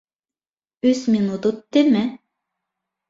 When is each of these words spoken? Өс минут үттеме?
Өс 0.91 1.03
минут 1.15 1.47
үттеме? 1.53 2.03